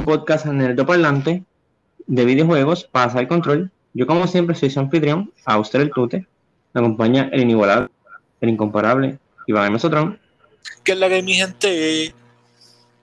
[0.00, 1.42] su podcast en el Parlante
[2.06, 3.70] de videojuegos Pasa el Control.
[3.92, 6.26] Yo como siempre soy su anfitrión, Auster el Tute.
[6.72, 7.90] Me acompaña el inigualable,
[8.40, 10.18] el incomparable Iván Mesotrón.
[10.84, 12.14] ¿Qué es la que mi gente?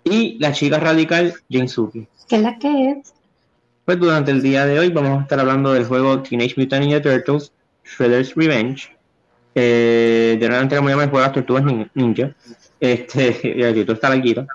[0.05, 1.35] Y la chica radical
[1.67, 2.07] Suki.
[2.27, 3.13] ¿Qué es la que es?
[3.85, 7.01] Pues durante el día de hoy vamos a estar hablando del juego Teenage Mutant Ninja
[7.01, 7.51] Turtles
[7.85, 8.89] Shredder's Revenge.
[9.53, 12.33] Eh, de una entrega muy el juego las tortugas ninja.
[12.79, 14.47] Este, y el título está larguito.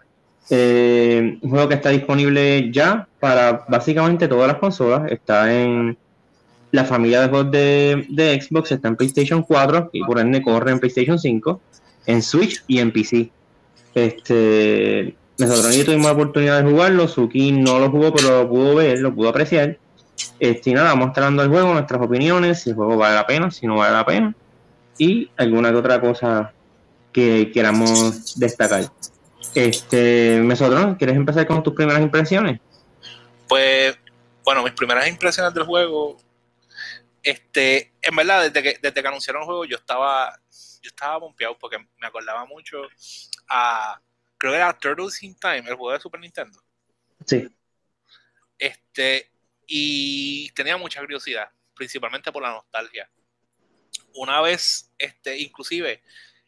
[0.51, 5.11] Eh, un juego que está disponible ya para básicamente todas las consolas.
[5.11, 5.97] Está en
[6.73, 10.81] la familia de juegos de, Xbox, está en PlayStation 4 y por ende corre en
[10.81, 11.61] PlayStation 5,
[12.07, 13.31] en Switch y en PC.
[13.95, 18.75] Este, nosotros ni tuvimos la oportunidad de jugarlo, Suki no lo jugó, pero lo pudo
[18.77, 19.79] ver, lo pudo apreciar.
[20.41, 23.67] Este, y nada, mostrando el juego, nuestras opiniones, si el juego vale la pena, si
[23.67, 24.35] no vale la pena,
[24.99, 26.53] y alguna que otra cosa
[27.13, 28.85] que queramos destacar.
[29.55, 32.61] Este, Mesotron, ¿quieres empezar con tus primeras impresiones?
[33.49, 33.99] Pues,
[34.45, 36.17] bueno, mis primeras impresiones del juego,
[37.23, 40.39] este, en verdad, desde que, desde que anunciaron el juego, yo estaba,
[40.83, 42.83] yo estaba pompeado porque me acordaba mucho
[43.49, 44.01] a,
[44.39, 46.61] creo que era Turtles in Time, el juego de Super Nintendo.
[47.27, 47.49] Sí.
[48.59, 49.31] Este,
[49.67, 53.09] y tenía mucha curiosidad, principalmente por la nostalgia.
[54.15, 56.03] Una vez, este, inclusive,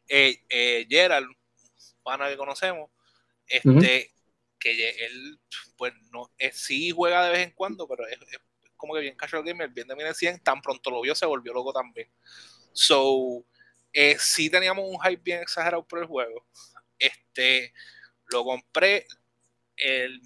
[0.09, 1.29] eh, eh, Gerald,
[2.03, 2.91] pana que conocemos,
[3.47, 4.13] este,
[4.59, 5.41] que él,
[5.77, 8.19] pues, no, sí juega de vez en cuando, pero es,
[8.77, 11.73] como que bien casual gamer, bien de 1100, tan pronto lo vio, se volvió loco
[11.73, 12.09] también.
[12.73, 13.45] So,
[13.93, 16.47] eh, sí teníamos un hype bien exagerado por el juego.
[16.99, 17.73] Este,
[18.27, 19.07] lo compré
[19.77, 20.21] el,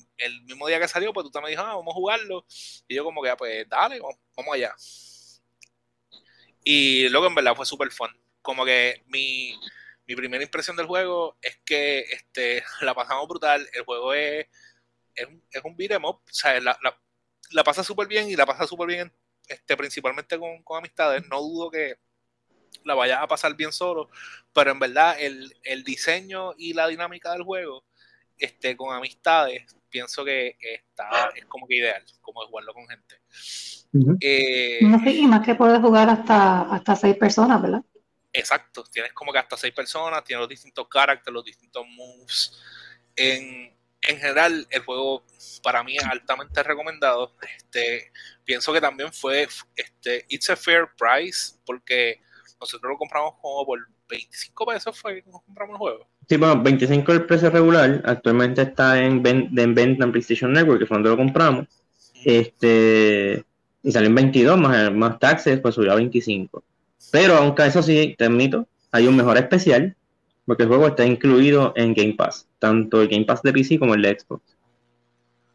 [0.45, 2.47] mismo día que salió, pues tú también dijiste, ah, vamos a jugarlo.
[2.87, 4.75] Y yo como que, ah, pues dale, vamos, vamos allá.
[6.65, 8.11] Y luego en verdad fue súper fun.
[8.43, 9.59] Como que mi,
[10.09, 13.69] mi primera impresión del juego es que este, la pasamos brutal.
[13.75, 14.47] El juego es,
[15.15, 16.17] es, es un beat'em up.
[16.17, 16.99] O sea, la, la,
[17.51, 19.13] la pasa súper bien y la pasa súper bien
[19.47, 21.23] este, principalmente con, con, amistades.
[21.29, 21.97] No dudo que
[22.85, 24.09] la vayas a pasar bien solo,
[24.53, 27.85] pero en verdad el, el diseño y la dinámica del juego
[28.39, 33.17] este, con amistades, pienso que está, es como que ideal, como jugarlo con gente.
[34.21, 37.83] Eh, y más que puedes jugar hasta, hasta seis personas, ¿verdad?
[38.33, 42.59] Exacto, tienes como que hasta seis personas, tienes los distintos characters, los distintos moves.
[43.17, 45.25] En, general, el juego
[45.63, 47.35] para mí es altamente recomendado.
[47.57, 48.13] Este,
[48.45, 52.21] pienso que también fue este, It's a Fair Price, porque
[52.61, 56.09] nosotros lo compramos como por 25 pesos, fue que nos compramos el juego.
[56.29, 60.87] Sí, bueno, 25 el precio regular, actualmente está en, en venta en PlayStation Network, que
[60.87, 61.67] fue donde lo compramos.
[62.25, 63.45] Este,
[63.83, 66.63] y salió en 22, más, más taxes, pues subió a 25.
[67.11, 69.97] Pero aunque eso sí, te admito, hay un mejor especial,
[70.47, 73.95] porque el juego está incluido en Game Pass, tanto el Game Pass de PC como
[73.95, 74.43] el de Xbox.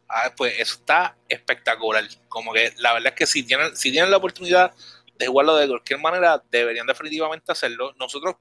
[0.08, 2.04] Ah, pues eso está espectacular.
[2.28, 4.72] Como que la verdad es que si tienen, si tienen la oportunidad
[5.18, 7.92] de jugarlo de cualquier manera, deberían definitivamente hacerlo.
[7.98, 8.36] Nosotros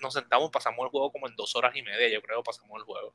[0.00, 2.84] nos sentamos, pasamos el juego como en dos horas y media, yo creo, pasamos el
[2.84, 3.14] juego.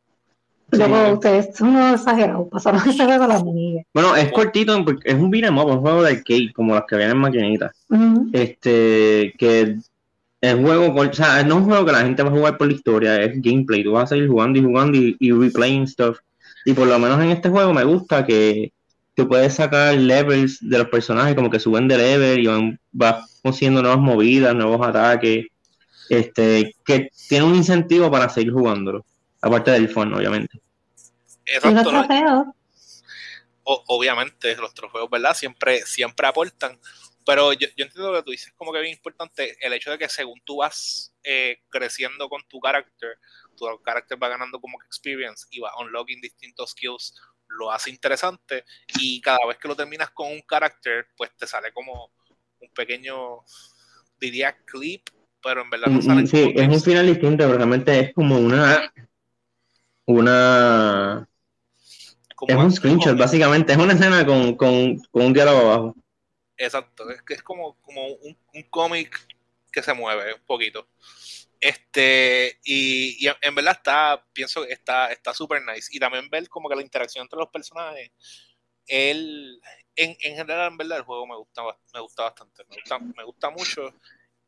[0.72, 3.82] Luego ustedes son unos exagerados, pasaron ese juego a la amiga.
[3.94, 7.16] Bueno, es cortito, es un beat'em up, un juego de arcade, como los que vienen
[7.16, 7.72] en maquinitas.
[8.34, 9.78] Este, que
[10.42, 12.68] es juego, o sea, no es un juego que la gente va a jugar por
[12.68, 16.18] la historia, es gameplay, tú vas a seguir jugando y jugando y, y replaying stuff.
[16.66, 18.72] Y por lo menos en este juego me gusta que
[19.16, 23.82] tú puedes sacar levels de los personajes, como que suben de level y vas consiguiendo
[23.82, 25.46] nuevas movidas, nuevos ataques,
[26.10, 29.06] este, que tiene un incentivo para seguir jugándolo.
[29.46, 30.60] Aparte del fondo, obviamente.
[31.46, 31.92] Exacto.
[31.92, 32.46] los trofeos?
[33.68, 35.36] obviamente, los trofeos, ¿verdad?
[35.36, 36.80] Siempre, siempre aportan.
[37.24, 40.10] Pero yo, entiendo lo que tú dices, como que bien importante el hecho de que
[40.10, 43.18] según tú vas eh, creciendo con tu carácter,
[43.56, 47.14] tu carácter va ganando como experience y va unlocking distintos skills,
[47.48, 48.64] lo hace interesante
[49.00, 52.12] y cada vez que lo terminas con un carácter, pues te sale como
[52.60, 53.44] un pequeño,
[54.20, 55.08] diría clip,
[55.42, 56.26] pero en verdad no sale.
[56.26, 58.92] Sí, es un final distinto, pero realmente es como una
[60.06, 61.28] una...
[62.48, 63.74] es un screenshot, básicamente.
[63.74, 65.96] Es una escena con, con, con, un diálogo abajo.
[66.58, 69.28] Exacto, es es como, como un, un cómic
[69.72, 70.88] que se mueve un poquito.
[71.60, 75.90] Este, y, y, en verdad está, pienso que está está súper nice.
[75.92, 78.12] Y también ver como que la interacción entre los personajes.
[78.88, 79.60] Él,
[79.96, 81.64] en, en general, en verdad, el juego me gusta,
[81.94, 82.64] me gusta bastante.
[82.70, 83.94] Me gusta, me gusta mucho.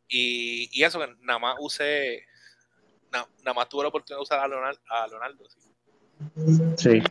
[0.07, 2.26] Y, y eso que nada más use
[3.12, 5.45] nada más tuve la oportunidad de usar a Leonardo.
[6.77, 7.01] sí.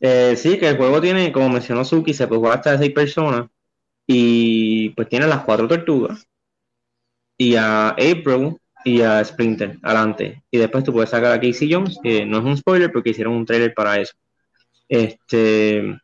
[0.00, 0.58] Eh, sí.
[0.58, 3.48] que el juego tiene, como mencionó Suki, se puede jugar hasta de seis personas.
[4.06, 6.26] Y pues tiene las cuatro tortugas.
[7.36, 10.42] Y a April y a Sprinter adelante.
[10.50, 13.34] Y después tú puedes sacar a Casey Jones, que no es un spoiler porque hicieron
[13.34, 14.14] un trailer para eso.
[14.88, 15.98] Este,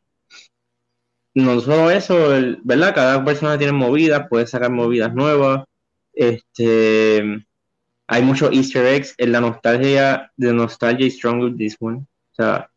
[1.35, 2.29] no solo eso,
[2.63, 2.95] ¿verdad?
[2.95, 5.65] Cada persona tiene movidas, puede sacar movidas nuevas.
[6.13, 7.45] Este,
[8.07, 11.99] hay muchos Easter eggs en la nostalgia, de Nostalgia y Strong with This One.
[11.99, 12.69] O sea,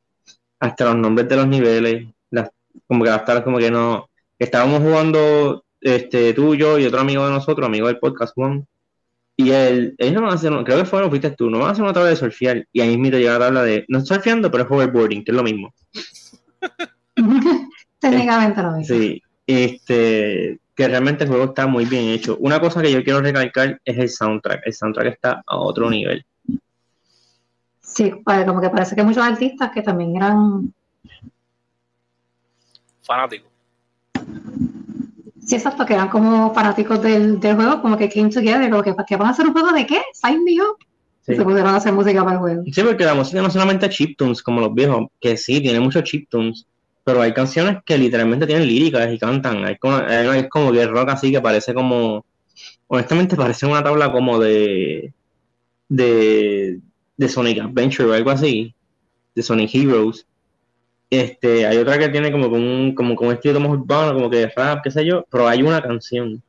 [0.60, 2.50] hasta los nombres de los niveles, las,
[2.88, 4.10] como que hasta como que no.
[4.40, 8.68] Estábamos jugando este, tú, yo y otro amigo de nosotros, amigo del podcast Juan,
[9.36, 11.94] y él, ellos no hacer, creo que fue fuiste tú, no van a hacer una
[11.94, 15.24] tabla de surfear, y ahí mismo llega la tabla de, no surfeando, pero es hoverboarding,
[15.24, 15.74] que es lo mismo.
[18.00, 18.96] Técnicamente lo mismo.
[18.96, 22.38] Sí, este, que realmente el juego está muy bien hecho.
[22.40, 26.24] Una cosa que yo quiero recalcar es el soundtrack, el soundtrack está a otro nivel.
[27.82, 30.72] Sí, como que parece que muchos artistas que también eran
[33.02, 33.50] fanáticos.
[35.44, 39.16] Sí, exacto, que eran como fanáticos del, juego, como que came together, como que, que
[39.16, 40.04] van a hacer un juego de qué?
[40.14, 40.78] Sign me up.
[41.24, 42.64] Se pudieron hacer música para el juego.
[42.72, 46.68] Sí, porque la música no solamente chiptunes como los viejos, que sí, tiene muchos chiptunes,
[47.08, 49.64] pero hay canciones que literalmente tienen líricas y cantan.
[49.64, 52.26] Hay como, hay como que rock así que parece como,
[52.88, 55.14] honestamente parece una tabla como de,
[55.88, 56.82] de,
[57.16, 58.76] de Sonic Adventure o algo así,
[59.34, 60.28] de Sonic Heroes
[61.10, 64.48] este, hay otra que tiene como un, como con un estilo más urbano, como que
[64.48, 66.44] rap, qué sé yo, pero hay una canción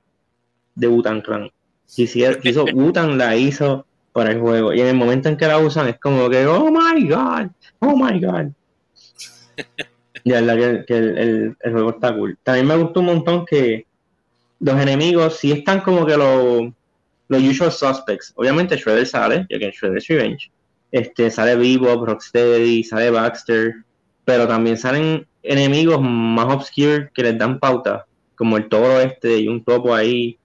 [0.75, 1.52] de Butan Clan.
[1.87, 4.75] Si hizo Butan la hizo para el juego.
[4.75, 7.96] Y en el momento en que la usan es como que, oh my god, oh
[7.96, 8.49] my god.
[10.28, 12.38] ya es que, el, el, juego está cool.
[12.42, 13.86] También me gustó un montón que
[14.60, 16.72] los enemigos sí están como que los,
[17.28, 18.32] usual suspects.
[18.36, 20.50] Obviamente Shredder sale, ya que Shredder's Revenge.
[20.90, 23.75] Este, sale Vivo, Rocksteady, sale Baxter
[24.28, 28.04] pero también salen enemigos más obscure que les dan pauta,
[28.34, 30.38] como el toro este y un topo ahí.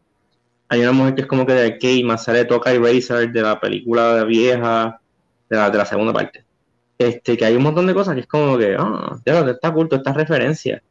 [0.70, 3.42] Hay una mujer que es como que de arcade, más sale Toca y Racer de
[3.42, 5.02] la película de vieja,
[5.50, 6.43] de la, de la segunda parte.
[7.08, 9.96] Este, que hay un montón de cosas que es como que, ah, ya está culto
[9.96, 10.82] esta referencia.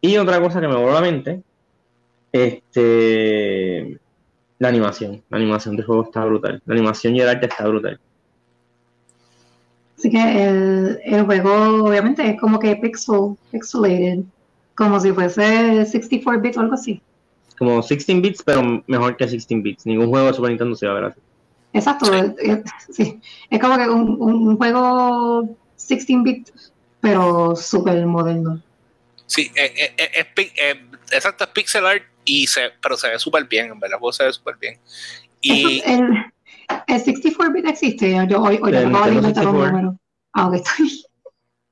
[0.00, 1.42] Y otra cosa que me vuelve a la mente,
[2.32, 3.98] este,
[4.58, 5.22] la animación.
[5.28, 6.62] La animación del juego está brutal.
[6.64, 7.98] La animación y el arte está brutal.
[9.98, 14.20] Así que el, el juego obviamente es como que pixel, pixelated,
[14.74, 17.02] como si fuese 64 bits o algo así.
[17.58, 19.84] Como 16 bits, pero mejor que 16 bits.
[19.84, 21.20] Ningún juego de Super Nintendo se va a ver así.
[21.72, 23.20] Exacto, es, sí.
[23.48, 25.56] es como que un, un juego
[25.88, 28.62] 16 bits, pero súper moderno.
[29.26, 30.76] Sí, eh, eh, eh, es,
[31.12, 34.12] exacto, es pixel art, y se, pero se ve súper bien, en verdad, el juego
[34.12, 34.78] se ve súper bien.
[35.40, 36.32] Y, el,
[36.86, 38.12] el 64 bit existe.
[38.28, 39.96] Yo hoy, hoy acabo de inventar un número.
[40.32, 41.04] Aunque estoy.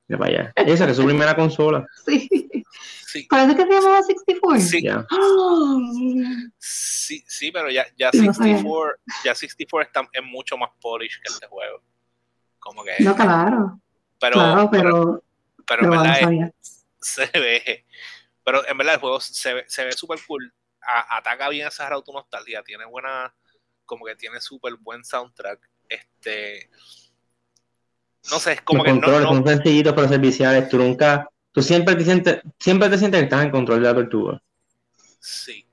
[0.09, 0.51] Ya vaya.
[0.55, 1.85] Esa que es su primera consola.
[2.05, 3.23] Sí.
[3.23, 3.27] sí.
[3.27, 4.59] Parece que se llamaba 64.
[4.59, 4.83] Sí.
[6.59, 11.47] sí, sí, pero ya, ya 64, ya 64 está, es mucho más polish que este
[11.47, 11.81] juego.
[12.59, 12.95] Como que.
[12.99, 13.79] No, claro.
[14.19, 15.23] Pero, claro, pero,
[15.65, 16.53] pero, en verdad
[16.99, 17.85] se ve.
[18.43, 20.53] Pero en verdad el juego se ve, se ve súper cool.
[20.81, 22.61] ataca bien esa nostalgia.
[22.63, 23.33] Tiene buena
[23.85, 25.67] como que tiene súper buen soundtrack.
[25.87, 26.69] Este.
[28.31, 30.69] No sé, es como que controles no, son sencillitos pero serviciales.
[30.69, 31.29] Tú nunca.
[31.51, 34.41] Tú siempre te sientes, siempre te sientes que estás en control de la tortuga.
[35.19, 35.65] Sí.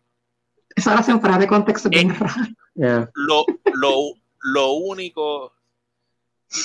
[0.74, 2.10] Esa oración fuera de contexto bien
[2.82, 5.54] eh, Lo, lo, lo único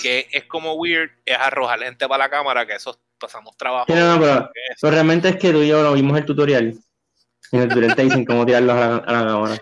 [0.01, 3.85] que es como weird es arrojar gente para la cámara, que eso pasamos trabajo.
[3.93, 4.49] no, pero,
[4.81, 6.73] pero, realmente es que tú y yo lo vimos el tutorial.
[7.51, 9.61] En el tutorial te dicen cómo tirarlos a la, a la cámara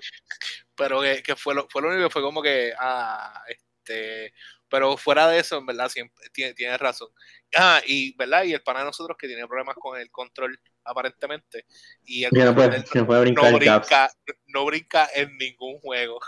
[0.80, 4.34] pero que, que, fue, lo, fue lo único que fue como que, ah, este,
[4.70, 7.10] pero fuera de eso, en verdad, siempre tiene, tiene razón.
[7.58, 8.44] Ah, y, ¿verdad?
[8.44, 11.66] Y el pana de nosotros que tiene problemas con el control, aparentemente,
[12.06, 14.12] y el no, puede, puede brincar no, brinca,
[14.48, 16.20] no brinca en ningún juego.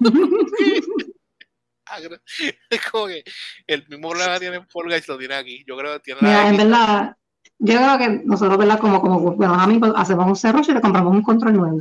[2.70, 3.24] es como que
[3.66, 5.64] el mismo problema tiene Fall Guys, lo tiene aquí.
[5.66, 7.16] Yo creo que tiene Mira, en verdad,
[7.58, 8.78] yo creo que nosotros, ¿verdad?
[8.78, 11.78] Como, como buenos amigos, hacemos un cerro y le compramos un control nuevo.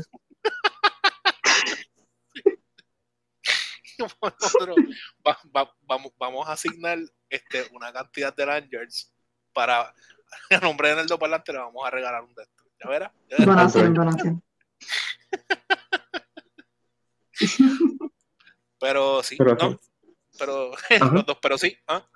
[5.81, 6.97] vamos, vamos a asignar
[7.29, 9.13] este, una cantidad de Rangers
[9.53, 9.93] para
[10.49, 12.65] el nombre de Neldo Parlante le vamos a regalar un de estos.
[12.83, 13.11] ¿Ya verás?
[13.39, 14.43] Donación, donación.
[18.79, 19.79] pero sí, pero, no,
[20.37, 20.71] pero
[21.11, 22.07] los dos, pero sí, ¿ah?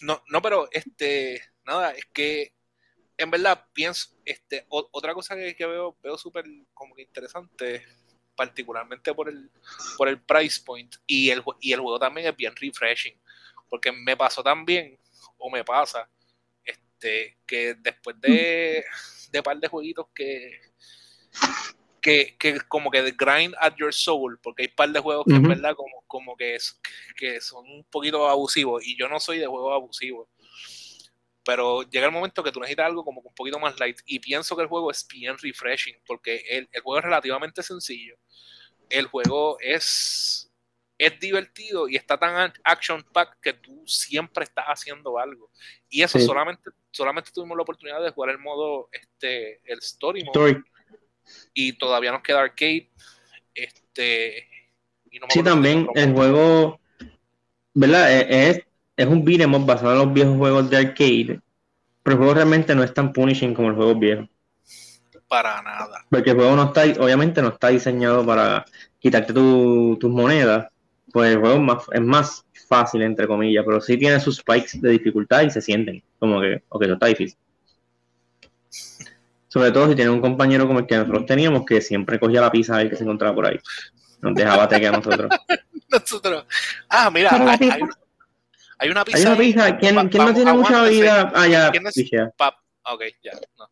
[0.00, 2.54] No, no, pero este, nada, es que
[3.16, 7.84] en verdad pienso, este, otra cosa que, que veo, veo súper como que interesante
[8.34, 9.50] particularmente por el,
[9.96, 13.18] por el price point y el, y el juego también es bien refreshing,
[13.68, 14.98] porque me pasó también,
[15.38, 16.08] o me pasa,
[16.64, 18.84] este, que después de,
[19.30, 20.60] de par de jueguitos que,
[22.00, 25.34] que, que, como que grind at your soul, porque hay un par de juegos que
[25.34, 26.78] en verdad como, como que, es,
[27.16, 30.28] que son un poquito abusivos y yo no soy de juegos abusivos.
[31.44, 34.56] Pero llega el momento que tú necesitas algo como un poquito más light y pienso
[34.56, 38.16] que el juego es bien refreshing porque el, el juego es relativamente sencillo.
[38.88, 40.50] El juego es,
[40.98, 45.50] es divertido y está tan action pack que tú siempre estás haciendo algo.
[45.88, 50.62] Y eso solamente, solamente tuvimos la oportunidad de jugar el modo, este, el story mode
[51.52, 52.90] y todavía nos queda arcade.
[53.54, 54.48] Este,
[55.28, 56.80] sí, también el juego,
[57.72, 58.12] ¿verdad?
[58.12, 58.62] E, es,
[58.96, 61.40] es un beat'em up basado en los viejos juegos de arcade,
[62.02, 64.28] pero el juego realmente no es tan punishing como el juego viejo.
[65.28, 66.04] Para nada.
[66.10, 68.64] Porque el juego no está, obviamente no está diseñado para
[68.98, 70.68] quitarte tus monedas,
[71.12, 74.78] pues el juego es más, es más fácil, entre comillas, pero sí tiene sus spikes
[74.80, 77.38] de dificultad y se sienten como que, ok, eso está difícil.
[79.48, 82.50] Sobre todo si tiene un compañero como el que nosotros teníamos que siempre cogía la
[82.50, 83.58] pizza el que se encontraba por ahí.
[84.20, 85.30] Nos dejaba teque a nosotros.
[85.88, 86.44] nosotros.
[86.88, 87.96] Ah, mira, hay, una,
[89.04, 89.18] pizza.
[89.18, 89.78] Hay una pizza.
[89.78, 91.32] ¿Quién, no tiene mucha vida?
[91.34, 91.70] Ah, ya.
[91.70, 91.94] ¿Quién es?
[92.36, 92.54] Pap.
[92.84, 93.32] Ok, ya.
[93.56, 93.68] No.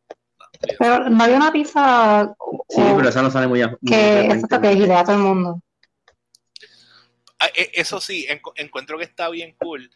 [0.78, 2.34] Pero no hay una pizza.
[2.68, 5.22] Sí, pero esa no sale muy a, Que esto que es idea a todo el
[5.22, 5.62] mundo.
[7.38, 8.26] Ah, e, eso sí,
[8.56, 9.90] encuentro que está bien cool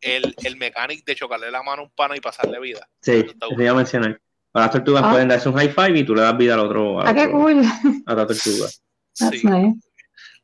[0.00, 2.88] el, el mechanic de chocarle la mano a un pano y pasarle vida.
[3.00, 4.20] Sí, te voy a mencionar.
[4.52, 5.10] Ahora las tortugas ah.
[5.10, 7.00] pueden darse un high five y tú le das vida al otro.
[7.00, 7.62] A ah, qué cool.
[8.06, 8.68] A la tortuga.
[9.12, 9.42] Sí.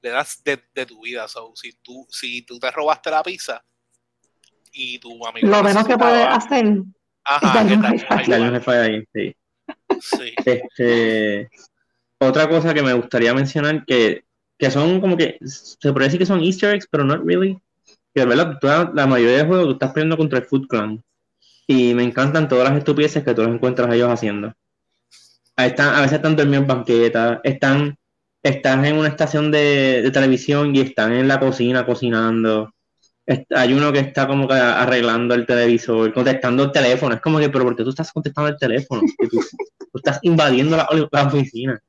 [0.01, 1.27] Le das de, de, tu vida.
[1.29, 3.63] So, si, tú, si tú te robaste la pizza
[4.77, 5.49] y tu amigo.
[5.49, 6.83] Lo menos que puedes hacer.
[7.25, 9.35] Ajá, darle un ahí, sí.
[10.01, 10.35] sí.
[10.45, 11.49] Este,
[12.21, 14.23] otra cosa que me gustaría mencionar que,
[14.59, 17.59] que son como que se puede decir que son Easter eggs, pero not really.
[18.15, 21.03] Que de verdad, la mayoría de juegos tú estás peleando contra el Food Clan
[21.67, 24.53] y me encantan todas las estupideces que tú los encuentras ellos haciendo.
[25.57, 27.97] Están, a veces están durmiendo en banquetas, están,
[28.43, 32.73] están en una estación de, televisión y están en la cocina cocinando.
[33.55, 37.15] Hay uno que está como que arreglando el televisor, contestando el teléfono.
[37.15, 39.03] Es como que, pero ¿por qué tú estás contestando el teléfono?
[39.31, 39.41] tú,
[39.95, 40.87] estás invadiendo la,
[41.25, 41.81] oficina.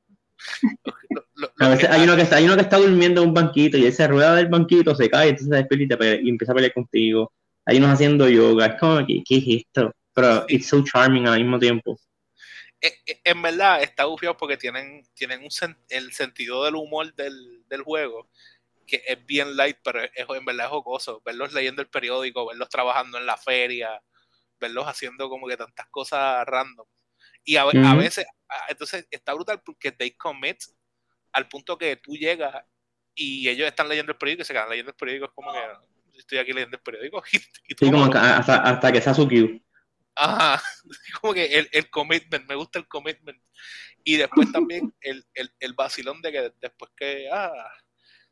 [1.59, 3.85] a veces hay uno, que está, hay uno que está durmiendo en un banquito y
[3.85, 6.73] él se rueda del banquito, se cae, entonces se despierta y, y empieza a pelear
[6.73, 7.31] contigo
[7.67, 9.93] hay unos haciendo yoga, es como, ¿qué, qué es esto?
[10.13, 11.99] Pero it's so charming al mismo tiempo.
[12.79, 17.63] Eh, eh, en verdad está bufiado porque tienen, tienen un el sentido del humor del,
[17.67, 18.29] del, juego
[18.87, 21.21] que es bien light, pero es, en verdad es jocoso.
[21.25, 24.01] Verlos leyendo el periódico, verlos trabajando en la feria,
[24.59, 26.87] verlos haciendo como que tantas cosas random.
[27.43, 28.25] Y a, a veces,
[28.67, 30.57] entonces está brutal porque they commit
[31.31, 32.55] al punto que tú llegas
[33.13, 35.25] y ellos están leyendo el periódico y se quedan leyendo el periódico.
[35.25, 37.23] Es como que estoy aquí leyendo el periódico.
[37.33, 39.61] Y, sí, como hasta, hasta, que sea su cue.
[40.15, 40.61] Ajá,
[41.21, 43.41] como que el, el, commitment, me gusta el commitment.
[44.03, 47.71] Y después también el, el, el vacilón de que después que, ah,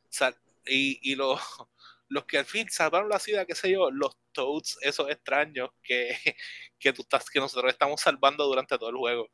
[0.09, 0.35] sal,
[0.67, 1.39] y, y los,
[2.09, 6.15] los que al fin salvaron la ciudad, qué sé yo, los Toads, esos extraños que,
[6.79, 9.29] que tú estás, que nosotros estamos salvando durante todo el juego.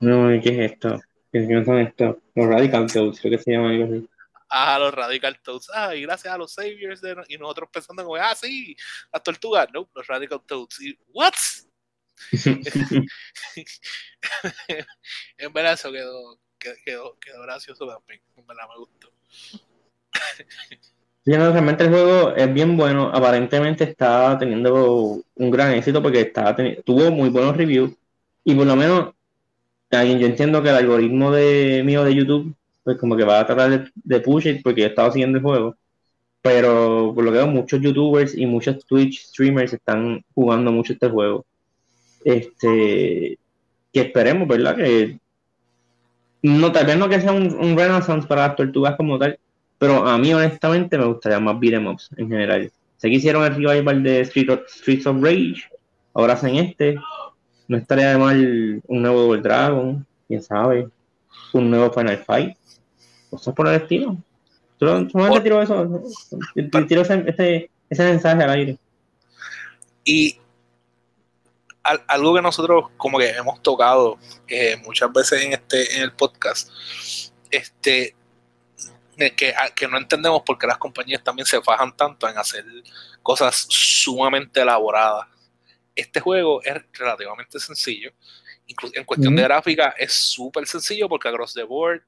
[0.00, 1.00] No, ¿qué es esto?
[1.32, 2.16] ¿Qué son estos?
[2.34, 4.08] Los Radical Toads, creo que se llaman algo así
[4.52, 5.70] a los Radical Toads.
[5.72, 7.00] Ah, y gracias a los Saviors.
[7.00, 8.76] De, y nosotros pensando como, ah, sí,
[9.10, 9.68] las tortugas.
[9.72, 10.80] No, los Radical Toads.
[10.82, 11.32] Y, ¿what?
[15.38, 16.38] en verdad eso quedó,
[16.84, 18.20] quedó, quedó gracioso también.
[18.36, 19.10] En verdad me gustó.
[21.24, 23.10] Sí, realmente el juego es bien bueno.
[23.12, 27.92] Aparentemente está teniendo un gran éxito porque está tuvo muy buenos reviews.
[28.44, 29.14] Y por lo menos,
[29.90, 33.90] yo entiendo que el algoritmo de mío de YouTube pues como que va a tratar
[33.94, 35.76] de, push it porque yo estaba siguiendo el juego.
[36.42, 41.08] Pero por lo que veo, muchos youtubers y muchos Twitch streamers están jugando mucho este
[41.08, 41.46] juego.
[42.24, 43.38] Este,
[43.92, 44.76] que esperemos, ¿verdad?
[44.76, 45.18] Que
[46.42, 49.38] no, tal vez no que sea un, renaissance para las tortugas como tal,
[49.82, 52.70] pero a mí honestamente me gustaría más beat'em ups en general.
[52.98, 55.68] Sé que hicieron el revival de Streets of Rage,
[56.14, 56.94] ahora hacen este.
[57.66, 60.88] No estaría de mal un nuevo Double Dragon, quién sabe.
[61.52, 62.56] Un nuevo Final Fight
[63.28, 64.16] cosas por el estilo.
[64.78, 66.04] Solamente tiro eso,
[66.86, 68.78] tiro ese, ese, mensaje al aire.
[70.04, 70.38] Y
[71.82, 76.70] algo que nosotros como que hemos tocado eh, muchas veces en este en el podcast,
[77.50, 78.14] este
[79.30, 82.64] que, que no entendemos por qué las compañías también se fajan tanto en hacer
[83.22, 85.28] cosas sumamente elaboradas.
[85.94, 88.12] Este juego es relativamente sencillo.
[88.66, 92.02] Incluso en cuestión de gráfica es súper sencillo porque across the board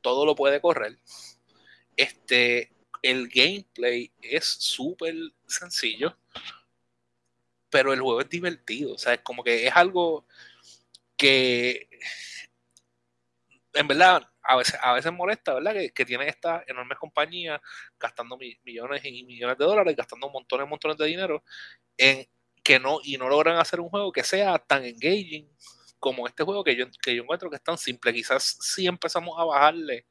[0.00, 0.98] todo lo puede correr.
[1.96, 2.70] Este,
[3.02, 5.14] el gameplay es súper
[5.46, 6.16] sencillo,
[7.70, 8.94] pero el juego es divertido.
[8.94, 10.26] O sea, es como que es algo
[11.16, 11.88] que,
[13.72, 15.74] en verdad, a veces, a veces molesta, ¿verdad?
[15.94, 17.60] Que, tienen estas enormes compañías
[17.98, 21.42] gastando millones y millones de dólares, gastando montones y montones de dinero
[21.96, 22.26] en
[22.62, 25.48] que no, y no logran hacer un juego que sea tan engaging
[25.98, 28.12] como este juego que yo, que yo encuentro que es tan simple.
[28.12, 30.06] Quizás si empezamos a bajarle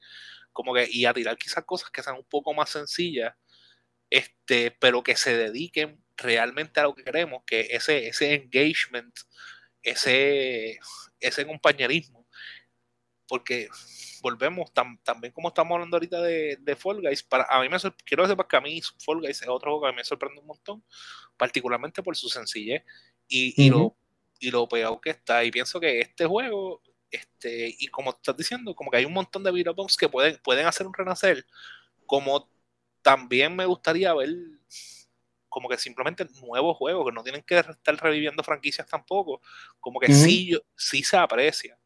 [0.54, 3.36] como que y a tirar quizás cosas que sean un poco más sencillas,
[4.10, 9.14] este, pero que se dediquen realmente a lo que queremos, que ese, ese engagement,
[9.84, 10.80] ese,
[11.20, 12.26] ese compañerismo,
[13.28, 13.70] porque
[14.26, 14.72] volvemos
[15.04, 18.44] también como estamos hablando ahorita de, de Fall Guys, para, a mí me quiero decir
[18.50, 20.84] que a mí Fall Guys es otro juego que a mí me sorprende un montón,
[21.38, 22.84] particularmente por su sencillez
[23.28, 23.96] y, y lo
[24.40, 25.44] y lo pegado que está.
[25.44, 29.44] Y pienso que este juego, este, y como estás diciendo, como que hay un montón
[29.44, 31.46] de videojuegos que pueden, pueden hacer un renacer,
[32.06, 32.50] como
[33.02, 34.30] también me gustaría ver
[35.48, 39.42] como que simplemente nuevos juegos, que no tienen que estar reviviendo franquicias tampoco,
[39.80, 41.80] como que sí, sí se aprecia.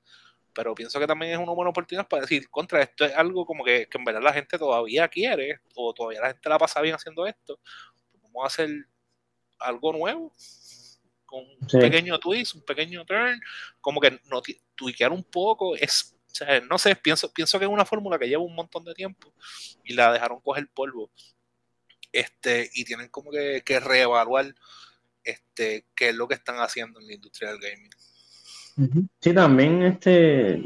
[0.53, 3.63] Pero pienso que también es una buena oportunidad para decir, contra esto es algo como
[3.63, 6.95] que, que en verdad la gente todavía quiere, o todavía la gente la pasa bien
[6.95, 7.59] haciendo esto,
[8.11, 8.69] pues vamos a hacer
[9.59, 10.33] algo nuevo
[11.29, 13.39] con un pequeño twist, un pequeño turn,
[13.79, 14.41] como que no
[14.75, 16.15] tuiquear un poco, es,
[16.67, 19.31] no sé, pienso, pienso que es una fórmula que lleva un montón de tiempo
[19.83, 21.11] y la dejaron coger polvo.
[22.11, 24.55] Este, y tienen como que, que reevaluar
[25.23, 27.91] este, qué es lo que están haciendo en la industria del gaming.
[29.19, 30.65] Sí, también este,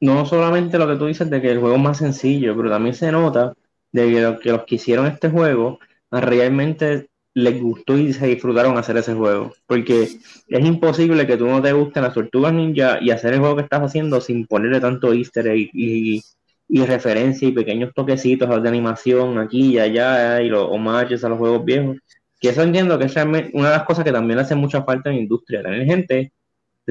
[0.00, 2.94] no solamente lo que tú dices de que el juego es más sencillo, pero también
[2.94, 3.54] se nota
[3.92, 5.78] de que, que los que hicieron este juego
[6.10, 9.52] realmente les gustó y se disfrutaron hacer ese juego.
[9.66, 13.56] Porque es imposible que tú no te gusten las tortugas ninja y hacer el juego
[13.56, 16.22] que estás haciendo sin ponerle tanto easter egg y,
[16.68, 21.38] y, referencia y pequeños toquecitos de animación aquí y allá y los homages a los
[21.38, 21.96] juegos viejos.
[22.40, 25.16] Que eso entiendo que es una de las cosas que también hace mucha falta en
[25.16, 26.32] la industria, tener gente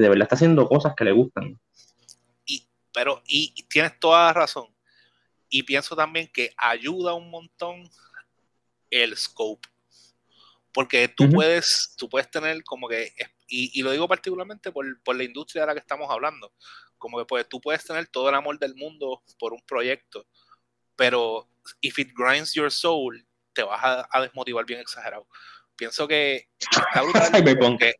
[0.00, 1.60] de verdad está haciendo cosas que le gustan.
[2.44, 4.66] Y, pero, y tienes toda la razón.
[5.48, 7.90] Y pienso también que ayuda un montón
[8.90, 9.68] el scope
[10.72, 13.12] porque tú puedes, tú puedes tener como que,
[13.48, 16.52] y, lo digo particularmente por, la industria de la que estamos hablando,
[16.98, 20.26] como que pues, tú puedes tener todo el amor del mundo por un proyecto,
[20.96, 21.48] pero
[21.80, 25.26] if it grinds your soul, te vas a, desmotivar bien exagerado.
[25.74, 27.96] Pienso que está brutal.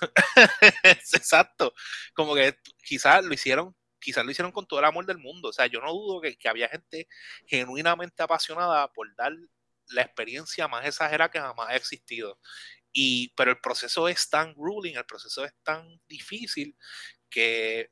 [0.82, 1.72] Exacto.
[2.14, 5.50] Como que quizás lo hicieron quizás lo hicieron con todo el amor del mundo.
[5.50, 7.06] O sea, yo no dudo que, que, había gente
[7.46, 9.32] genuinamente apasionada por dar
[9.88, 12.38] la experiencia más exagerada que jamás ha existido.
[12.92, 16.76] Y, pero el proceso es tan grueling, el proceso es tan difícil
[17.28, 17.90] que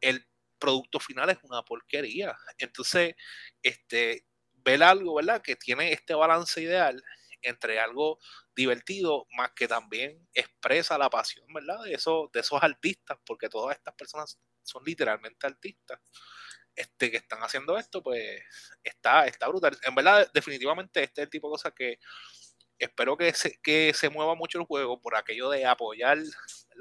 [0.00, 0.26] el
[0.58, 2.36] producto final es una porquería.
[2.58, 3.14] Entonces,
[3.62, 5.42] este, ver algo, ¿verdad?
[5.42, 7.02] Que tiene este balance ideal
[7.42, 8.18] entre algo
[8.60, 11.82] divertido, más que también expresa la pasión, ¿verdad?
[11.82, 15.98] De, eso, de esos artistas, porque todas estas personas son literalmente artistas.
[16.74, 18.42] Este, que están haciendo esto, pues
[18.82, 19.76] está, está brutal.
[19.82, 21.98] En verdad, definitivamente este es el tipo de cosas que
[22.78, 26.18] espero que se, que se mueva mucho el juego por aquello de apoyar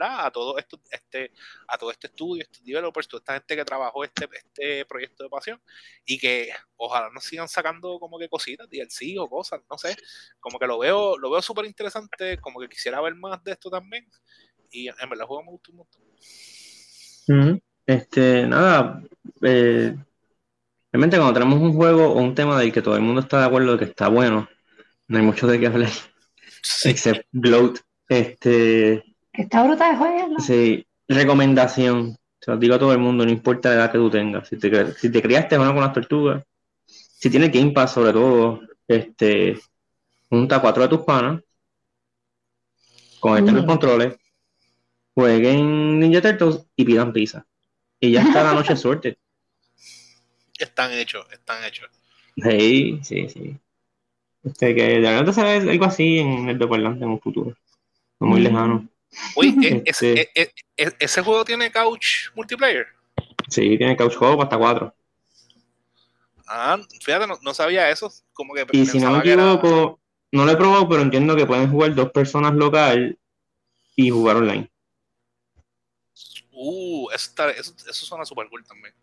[0.02, 1.32] a todo esto, este,
[1.68, 5.30] a todo este estudio, estos developers, toda esta gente que trabajó este, este proyecto de
[5.30, 5.62] pasión
[6.06, 9.96] y que ojalá nos sigan sacando como que cositas, DLC o cosas, no sé,
[10.40, 13.70] como que lo veo, lo veo súper interesante, como que quisiera ver más de esto
[13.70, 14.08] también.
[14.72, 17.62] Y en verdad juego me gustó un montón.
[17.86, 19.02] Este, nada,
[19.42, 19.96] eh,
[20.92, 23.46] realmente cuando tenemos un juego o un tema del que todo el mundo está de
[23.48, 24.48] acuerdo de que está bueno,
[25.08, 25.90] no hay mucho de qué hablar,
[26.86, 27.80] excepto Bloat.
[28.08, 30.40] Este, está brutal juego.
[30.40, 34.10] Sí, recomendación, se lo digo a todo el mundo, no importa la edad que tú
[34.10, 36.44] tengas, si te, si te criaste con las tortugas,
[36.86, 39.60] si tienes Game Pass sobre todo, este,
[40.30, 41.42] junta cuatro de tus panas,
[43.20, 44.18] con los controles,
[45.14, 47.46] jueguen Ninja Turtles y pidan pizza.
[48.00, 49.18] Y ya está la noche suerte.
[50.58, 51.90] Están hechos, están hechos.
[52.36, 53.58] Sí, sí, sí.
[54.44, 57.56] Este, que de verdad será algo así en el de en un futuro.
[58.20, 58.44] No muy mm.
[58.44, 58.90] lejano.
[59.36, 59.92] Uy, e,
[60.36, 62.88] e, e, ¿ese, juego tiene couch multiplayer?
[63.50, 64.94] Sí, tiene couch juego hasta cuatro.
[66.48, 68.12] Ah, fíjate, no, sabía eso.
[68.34, 70.00] Como que y si no me equivoco,
[70.32, 73.18] no lo he probado, pero entiendo que pueden jugar dos personas local
[73.96, 74.72] y jugar online.
[76.52, 78.94] Uh, eso, eso, eso suena súper cool también.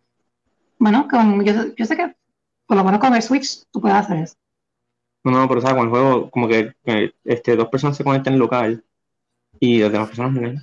[0.78, 2.14] Bueno, con, yo, yo, sé que
[2.66, 4.34] por lo menos con el Switch tú puedes hacer eso.
[5.24, 6.74] No, no, pero o sea, con el juego, como que,
[7.24, 8.84] este, dos personas se conectan en local
[9.60, 10.62] y las demás personas no.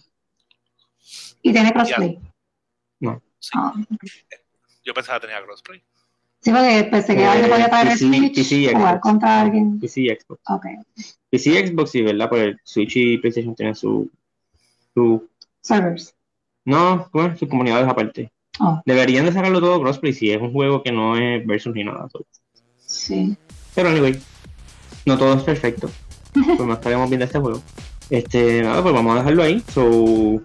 [1.41, 2.19] ¿Y tiene crossplay?
[2.99, 3.21] No.
[3.53, 3.73] Ah,
[4.83, 5.83] yo pensaba que tenía crossplay.
[6.39, 9.79] Sí, porque pensé que alguien podía pagar el Switch y jugar contra alguien.
[9.79, 10.41] PC Xbox.
[10.49, 10.65] Ok.
[11.29, 12.29] PC Xbox, sí, ¿verdad?
[12.29, 14.11] Porque el Switch y PlayStation tienen su,
[14.93, 15.29] su...
[15.61, 16.13] Servers.
[16.65, 18.31] No, bueno, sus comunidades aparte.
[18.59, 18.81] Oh.
[18.85, 22.07] Deberían de sacarlo todo crossplay si es un juego que no es versus ni nada.
[22.77, 23.37] Sí.
[23.73, 24.19] Pero anyway,
[25.05, 25.89] no todo es perfecto.
[26.33, 27.61] Pues más estaremos viendo este juego.
[28.13, 29.63] Este, nada, pues vamos a dejarlo ahí.
[29.73, 30.39] So,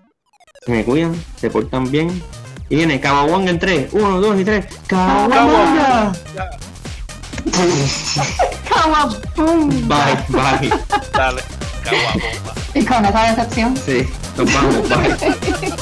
[0.65, 2.23] se me cuidan, se portan bien.
[2.71, 4.67] Y viene Kawabonga en 3, 1, 2 y 3.
[4.87, 6.13] Kawabonga.
[8.71, 9.69] ¡Cababum!
[9.87, 10.71] Bye, bye.
[11.13, 11.43] Dale,
[11.85, 12.55] caguabomba.
[12.73, 13.77] Y con esa decepción.
[13.77, 15.75] Sí, nos vamos, bye.